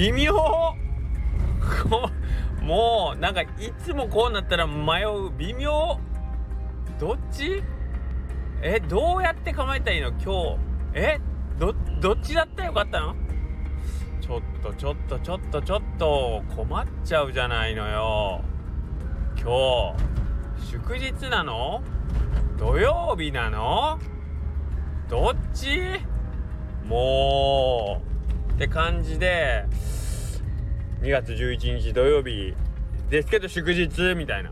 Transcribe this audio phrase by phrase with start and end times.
[0.00, 0.32] 微妙。
[2.62, 3.48] もうなんかい
[3.84, 5.30] つもこうなったら迷う。
[5.36, 6.00] 微妙。
[6.98, 7.62] どっち？
[8.62, 10.08] えどうやって構えたらいいの？
[10.12, 10.58] 今日。
[10.94, 11.20] え？
[11.58, 13.14] どどっちだったらよかったの？
[14.22, 18.42] ちょっとちょっとちょっとちょっと困っちゃうじゃないのよ。
[19.36, 19.94] 今
[20.58, 21.82] 日祝日なの？
[22.56, 23.98] 土曜日なの？
[25.10, 25.66] どっち？
[26.86, 28.09] もう
[28.60, 29.64] って感じで
[31.00, 32.52] 2月11日土曜日
[33.08, 34.50] ですけど祝日みたいな。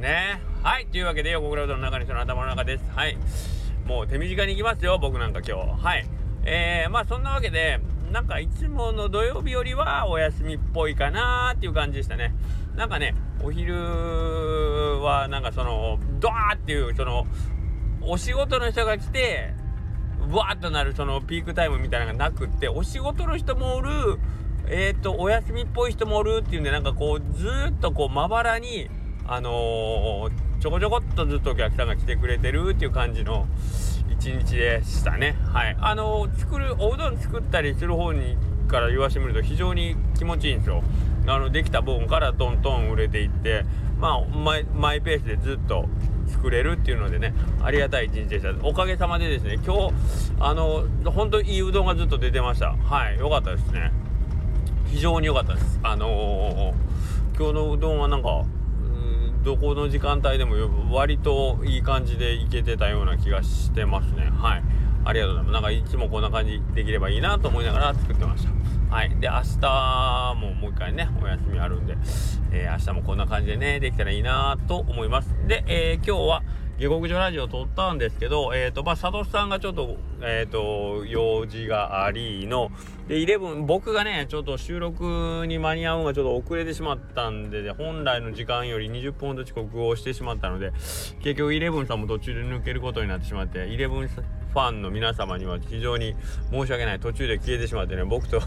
[0.00, 0.42] ね。
[0.64, 0.86] はい。
[0.86, 2.84] というわけで横クラウドの中にその頭の中です。
[2.90, 3.16] はい。
[3.86, 5.80] もう手短に行きますよ僕なんか今日。
[5.80, 6.04] はい。
[6.44, 7.78] えー、まあそんなわけで
[8.10, 12.34] なんかいつもの土曜日よりはお休みっぽいかなーっていう感じでしたね。
[12.74, 13.76] なんかねお昼
[15.02, 17.28] はなんかそのドワーっていうその
[18.02, 19.54] お仕事の人が来て
[20.30, 23.90] わーっとなるそのピークタイムみたいなのがなくってお仕事の人もおる
[24.68, 28.88] えっ、ー、とお休みっぽい人もおるっていうんでなんかこうずっとこうまばらに
[29.28, 33.46] あのー、ちょこちょこっとずっとお客さんが来てくれてるっていう感じの
[34.08, 35.36] 一日でしたね。
[35.52, 35.76] はい。
[35.80, 38.36] あのー、作るおうどん作ったりする方に
[38.68, 40.82] から言わしてみると非常に気持ちいいんですよ。
[41.26, 43.64] あのできた分からどんどん売れていって
[43.98, 45.88] まあマイマイペースでずっと
[46.46, 49.94] 作れるっていうのでねありがたい一日でしたおかげさまでですね今日
[50.38, 52.72] あの本当にいいうどんがずっと出てました。
[52.72, 53.90] はい良かったですね。
[54.86, 55.80] 非常に良かったです。
[55.82, 58.44] あのー、今日のうどんはなんか
[59.42, 60.54] どこの時間帯でも
[60.94, 64.30] 割といい感じでいけてたような気がしてますね。
[64.30, 64.62] はい
[65.04, 65.52] ありがとうございます。
[65.52, 68.55] なんかいつもこんな感じできればいいなと思いながら作ってました。
[68.96, 69.10] はい。
[69.20, 71.98] で明日ももう一回ねお休みあるんで、
[72.50, 75.28] えー、明日もこんな感じでねできたらいいなと思います。
[75.46, 76.42] で、えー、今日は
[76.78, 82.70] 下克上ラジオ撮ったんですけど、えっ、ー、と、まあ、サトさんがちょっと、えっ、ー、と、用事がありの、
[83.08, 90.72] で、イレブン、僕がね、ちょっと収録に間に合うのがちょっと遅れてしまったんで、本来の時間より20分ほど遅刻をしてしまったので、
[91.20, 94.10] 結局イレブンさんも途中で抜けることになってしまって、イレブン
[94.56, 96.14] ファンの皆様には非常に
[96.50, 96.98] 申し訳ない。
[96.98, 98.40] 途中で消えてしまってね、僕と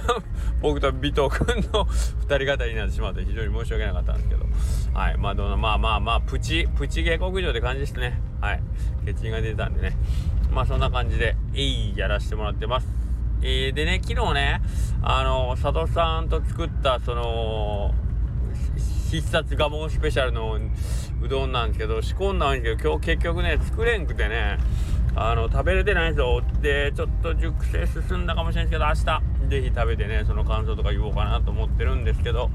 [0.60, 4.44] 僕と尾藤君の2人語りになってしまって非常に申し訳なかったんですけど、
[4.92, 5.16] はい。
[5.16, 8.20] まあ、どのまあまあまあ、プチ、プチ下克上で感じですね。
[8.42, 8.60] はい。
[9.06, 9.96] 欠員が出たんでね。
[10.52, 12.88] まあそんな感じで、えい、やらせてもらってます。
[13.40, 14.60] えー、でね、昨日ね、
[15.00, 17.94] あの、佐藤さんと作った、その、
[19.10, 20.58] 必殺ガモンスペシャルの
[21.22, 24.58] うどんなんですけど、仕込んだんですけど、今日結局ね、作れんくてね、
[25.18, 26.42] あの、食べれてないんですよ。
[26.94, 32.50] ちょっと熟成進んだかもしれないですけど、明日、ぜひ食べてね、その感想とか言おうかなと思ってるんですけど、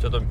[0.00, 0.22] ちょっと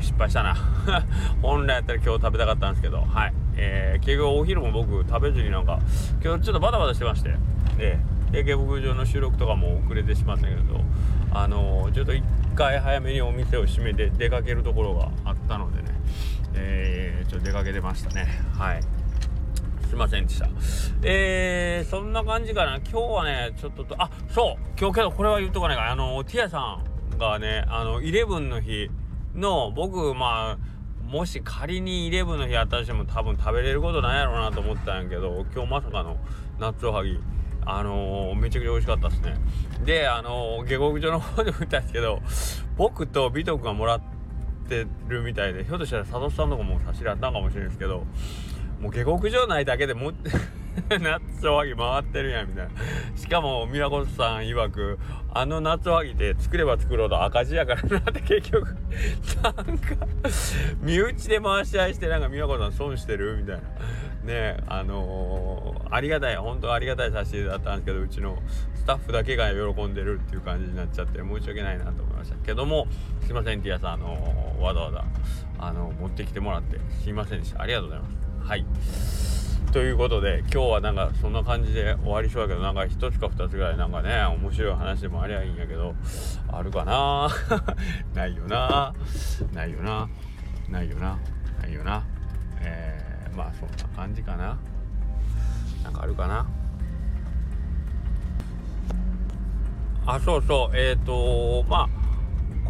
[0.00, 0.54] 失敗したな。
[1.42, 3.34] 本来やったら今日食べたかったんですけど、はい。
[3.58, 5.78] えー、結局お昼も僕食べずになんか、
[6.24, 7.34] 今日ちょっとバタバタしてまして、
[7.76, 7.98] で、
[8.32, 10.80] 下牧場の収録とかも遅れてしまったけど、
[11.32, 12.24] あのー、ちょっと一
[12.54, 15.88] 回早めにお店を閉めて出かけるところがあったのでね、
[16.54, 18.26] えー、ちょっと出かけてましたね。
[18.56, 18.80] はい。
[19.86, 20.48] すいませんでした。
[21.02, 22.76] えー、そんな感じかな。
[22.76, 25.92] 今日はね、ちょっとあ、そう今日けどこれは言っとかないから。
[25.92, 26.80] あの、ティアさ
[27.14, 28.90] んがね、あの、イレブンの日
[29.34, 30.58] の、僕、まあ、
[31.08, 36.16] もし仮にイレブンの日あったとしても多分食べれることないやろうなと思ったんやけど、今日まさかの
[36.58, 37.18] ナッツおはぎ。
[37.68, 39.34] あのー、めちゃくちゃ美味しかったですね。
[39.84, 42.20] で、あのー、下克上の方でも言ったんですけど、
[42.76, 44.00] 僕と美徳がもらっ
[44.68, 48.04] てるみたいで、ひょっとしたら佐藤さんとかも差し入れあったんかもしれないですけど、
[48.80, 50.12] もう下克上ないだけでも
[50.90, 52.70] ナッツおはぎ回ってるやんみたいな。
[53.16, 54.98] しかもミラコスさん曰く
[55.32, 58.76] あのナッツおはぎで作れば作るほど赤字やからなって結局
[59.42, 60.06] なんか
[60.80, 63.62] 身内で回し合いしてなんかミラコさん損してるみたいな。
[64.26, 68.42] ねあのー、ありがたい本当ありがたい差し入れだったんですけどうちの
[68.74, 72.36] スタッフだけが喜んでるっていう感じになっちゃって申し訳ないなと思いました。
[72.44, 72.88] けども
[73.22, 75.04] すいませんティアさんあのー、わざわざ
[75.58, 77.62] あの持ってきてもらってすいませんでした。
[77.62, 78.25] ありがとうございます。
[78.46, 78.64] はい。
[79.72, 85.94] ということで今日はなんかそんな感じで終わりそうやけどなんか1つか2つぐらいなんかね面白い話でもありゃいいんやけど
[86.48, 87.28] あるかな？
[88.14, 88.94] ないよな。
[89.52, 90.08] ないよな。
[90.68, 91.18] ないよな。
[91.60, 92.04] ないよな。
[92.60, 94.56] えー、まあそんな感じかな。
[95.82, 96.46] なんかあるかな？
[100.06, 100.76] あそうそう。
[100.76, 101.88] えっ、ー、とまあ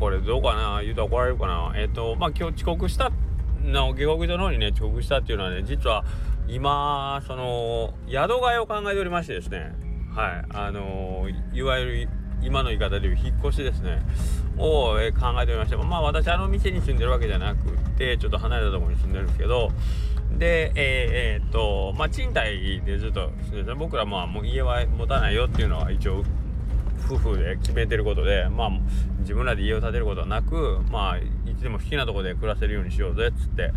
[0.00, 0.82] これどうかな？
[0.82, 1.72] 言うと怒られるかな？
[1.76, 3.12] えっ、ー、とまあ今日遅刻した
[3.66, 6.04] の下克上の方にね遅刻したっていうのはね実は
[6.48, 9.74] 今その宿替えを考えておりましてですね。
[10.14, 10.44] はい。
[10.50, 12.08] あのいわゆる
[12.42, 14.00] 今の言い方でいう引っ越しですね。
[14.58, 19.70] を、え考えておりましてまあ私あの店に住んでるわけじゃなくてちょっと離れたところに住んでるんですけど
[20.38, 23.30] でえー、えー、っとまあ賃貸でずっと
[23.76, 26.24] 僕らまあもう家は持たないよっていうのは一応
[27.06, 28.70] 夫婦で決めてることでまあ
[29.20, 31.22] 自分らで家を建てることはなくまあい
[31.56, 33.72] つでも好きなとこで暮らせるようにしようぜっつって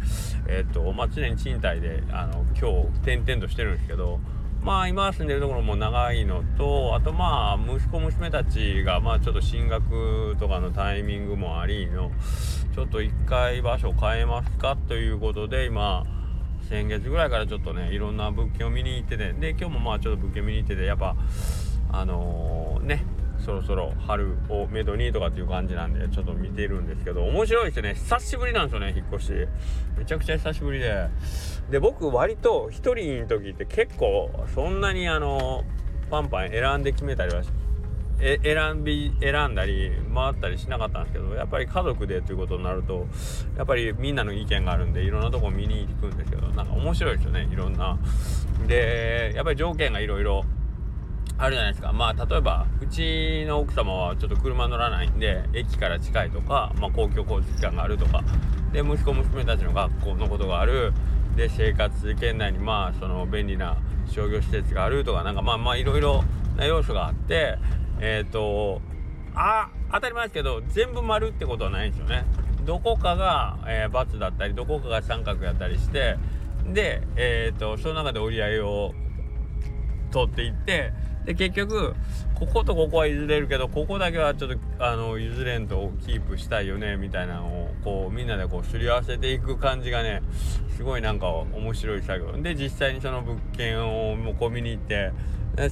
[0.48, 4.20] えっ、とまあ常に賃貸であの今日転々としてるんですけど
[4.62, 12.12] まあ今住んでるところも長いのとあとまあ息子娘たちがまあちょっと進学とかのタイミングもありの
[12.76, 16.06] ちょっと一回場所変えますかということで今
[16.68, 21.16] 先月ぐらいからちょっとねいろんな物件を見に行っててで今日もまあちょっと物件見に行っててやっぱ
[21.92, 23.04] あのー、ね
[23.50, 27.96] そろそろ春をめどにとかっていう感じなんでちょっと見てるんですけど面白いですね。
[27.96, 29.32] 久しぶりなんですよね引っ越し。
[29.98, 31.08] めちゃくちゃ久しぶりで。
[31.72, 35.64] で僕割と1人の時って結構そんなにあの
[36.12, 37.42] パンパン選んで決めたりは
[38.22, 43.08] え選び選んだり回ったりしなかったんですけどやっぱり家族でということになると
[43.58, 47.98] やっぱりみんなの意見があるんでいろんなとこ見に行くんですけどなんか面白いですよねいろんな。
[48.68, 50.46] でやっぱり条件がいろいろ
[51.40, 51.94] あるじゃないですか。
[51.94, 58.24] まあ例えばうちの奥様はちょっと車乗らないんで駅から近いとか、まあ、公共交通機関があるとか。
[58.74, 60.94] で息子娘たちの学校のことがある。
[61.36, 63.78] で生活圏内にまあその便利な
[64.08, 66.24] 商業施設があるとかなんかまあまあいろいろ
[66.58, 67.58] な要素があって
[68.02, 68.82] えっ、ー、と
[69.34, 72.26] あ当たり前ですけど全部丸ってことはないんですよね。
[72.66, 76.18] どこかが、えー、×だったりどこかが三角やったりして
[76.66, 78.94] で、えーと、その中で折り合いを
[80.12, 80.94] 取っていって
[81.30, 81.94] で結局
[82.34, 90.24] こことここは譲れるけどここだけはちょっとあの譲れんとキープしたいよねみたいなのをこうみんなでこうすり合わせていく感じがね
[90.76, 92.42] すごいなんか面白い作業。
[92.42, 95.12] で実際にその物件をもうこう見に行って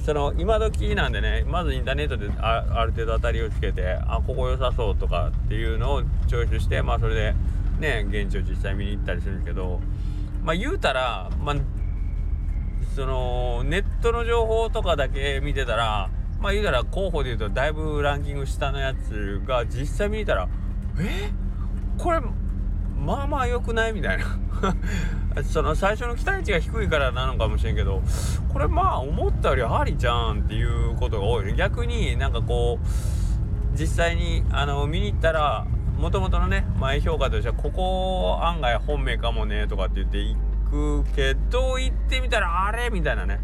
[0.04, 7.34] その今時なんでねまずインターネットである程度当たりをつけてあここ良さそうとかっていうのをチョイスしてまあそれで
[7.80, 9.80] ね現地を実際見に行ったりするんですけど
[10.44, 11.56] まあ言うたらまあ
[12.94, 20.48] そのネットの情報とかだけ見てたらまあ言うたら候補で言うとだいぶランキング下のやつが実際見たら
[20.98, 21.30] え？
[21.96, 22.20] これ
[22.98, 24.24] まあまあ良くないみたいな。
[25.44, 28.02] その最初の期待値が低いからなのかもしれんけど
[28.48, 31.54] これまあ思ったよりありじゃんっていうことが多いね。
[31.54, 35.64] 逆になんかこう実際にあの見に行ったら
[35.98, 40.36] もともとのね前評価としてはここ案外本命かもねとかって言って行
[40.70, 43.40] くけど行ってみたらあれみたいなね。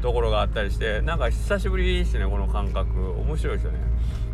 [0.00, 3.10] ところがあったりしてなんか久しぶりですねこの感覚。
[3.12, 3.80] 面白いですよね。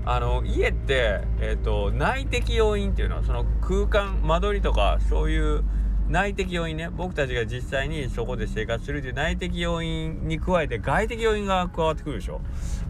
[0.06, 5.64] あの家って、えーと、内的要因っていうのはその空間間取りとかそういう
[6.08, 6.90] 内的要因ね。
[6.90, 12.42] 僕たちが実際にそこで生活するという内的要因に加えて外的要因が加わってくるでしょ。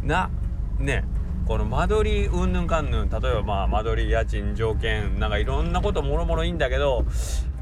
[0.02, 0.30] な
[0.78, 1.04] ね。
[1.46, 3.10] この間取りうんぬんかんぬん。
[3.10, 7.04] 例えばまあ間取り家賃条件なんかいろんなこともろもろいいんだけど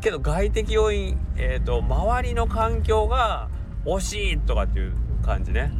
[0.02, 3.48] けど外的要因え、ー、と周りの環境が
[3.86, 4.92] 惜しいとかっていう
[5.24, 5.72] 感じね。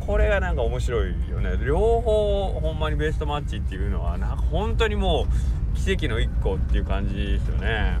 [0.00, 1.58] これがなんか面白いよね。
[1.64, 5.26] 両方ほんまにベストマッチっていうのはなんか本当にも
[5.74, 7.98] う奇跡の一個っていう感じですよね。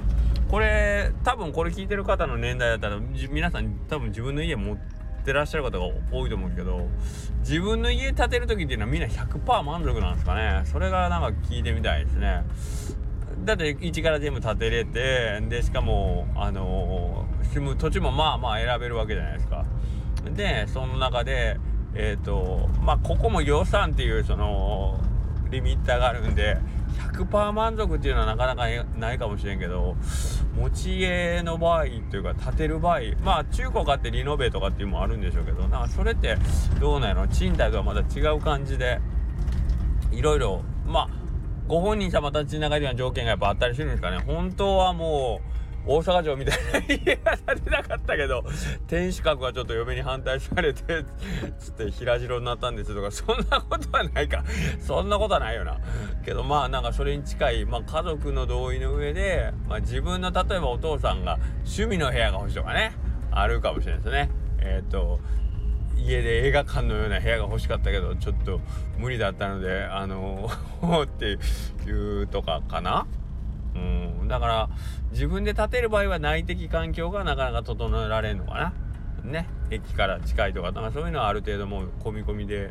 [0.48, 3.00] これ多分これ聞いてる方の年代だったら
[3.30, 4.76] 皆さん多分自分の家持っ
[5.24, 5.80] てらっしゃる方が
[6.12, 6.88] 多いと思うけど
[7.40, 10.62] 自分の家建てる時っていうのはみんな100%満足なんですかね。
[10.66, 12.44] それがなんか聞いてみたいですね。
[13.44, 19.64] だって一から全部建てれてでしかもあの、住む土地もまあまあ選べるわけじゃないですか。
[20.34, 21.58] でその中で
[21.94, 25.00] えっ、ー、とまあここも予算っていうその
[25.50, 26.56] リミッターがあるんで
[27.12, 28.66] 100%満足っていうのはなかなか
[28.98, 29.96] ないかもしれんけど
[30.56, 36.36] 持ち家の場合というか建てる場合まあ中古買ってリノベとかっていうのもあるんでしょうけどなんかそれって
[36.80, 37.28] どうなんやろ？
[37.28, 39.00] 賃貸とはまた違う感じで
[40.10, 41.21] いろいろまあ
[41.72, 44.18] ご本人様たちの中には条件がやっぱあったりするんですかね。
[44.18, 45.40] 本当はも
[45.86, 48.44] う大阪城みたいな家が建てなかったけど
[48.86, 50.82] 天守閣はちょっと嫁に反対されて
[51.58, 54.44] つって平城になったんですとかそんなことはないか。
[54.80, 55.78] そんなことはないよな。
[56.26, 62.92] けどまあなんかそれに近い、まあ、家族の同意の上で、まあ、自分の例えばお父さんが趣味の部屋が欲しいとかね
[63.30, 64.30] あるかもしれないですね。
[64.58, 65.20] えっ、ー、と
[66.06, 68.60] 家で映画館のような部屋が欲しかったけどちょっと
[68.98, 70.50] 無理だったのであの
[71.04, 71.38] って
[71.86, 73.06] いうとかかな。
[73.74, 73.78] う
[74.24, 74.28] ん。
[74.28, 74.68] だから
[75.12, 79.30] 自分で建てる場合は内的環境がなかなか整えられんのかな。
[79.30, 79.48] ね。
[79.70, 82.70] 駅から近いとかかそういうのはある程度もう込み込みで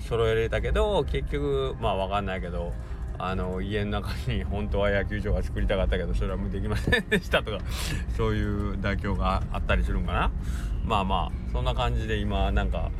[0.00, 2.72] 揃えられたけど結局まあ分かんないけど
[3.18, 7.64] あの家の中に本当は野球場が作りたかったけどそれはできませんでしたとか
[8.16, 10.30] そういう妥協があったりするんかな。
[10.86, 12.90] まあまあそんな感じで今なんか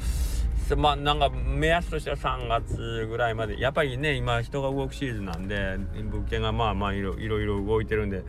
[0.76, 5.78] まあなんか目安としては3月ぐらいまでやっぱりね今人が動くシーズンなんで
[6.10, 8.24] 物件がまあまあいろいろ動いてるんで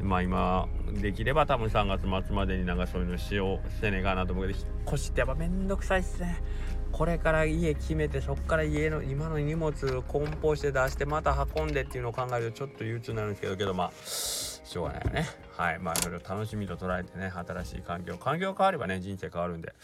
[0.00, 0.68] まあ今
[1.02, 6.42] できれば多分3月末までになんかそういうのしようせねえかなと思うけど引っ越しってやっぱめんどくさいっすね。
[6.92, 9.72] これから家決めてそこから家の今の荷物
[10.08, 13.92] 梱包して出してまた運んでっていうのを考えるとちょっと憂鬱になるんですけどけどまあ
[14.70, 15.26] しょうがないよね。
[15.56, 15.78] はい。
[15.80, 18.16] まあそれを楽しみと捉えてね新しい環境。
[18.16, 19.74] 環境変わればね人生変わるんで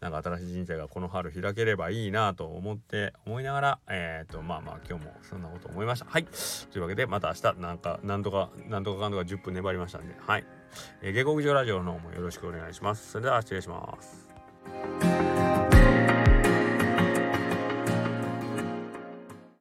[0.00, 6.06] なんか新しい人生がこの春開ければいいなと思って思いながらえっ、ー、とまあまあ今日もそんなこと思いました。
[6.08, 6.26] はい。
[6.70, 10.14] というわけでまた明日なんかなんとかなんとかかんとか10分粘りましたんで。
[10.24, 10.44] はい、
[11.02, 13.10] えー、下克上ラジオの方もよろしくお願いします。
[13.10, 15.05] それでは失礼します。